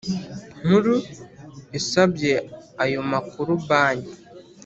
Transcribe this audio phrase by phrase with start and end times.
[0.63, 0.95] Nkuru
[1.79, 2.31] isabye
[2.83, 4.13] ayo makuru Banki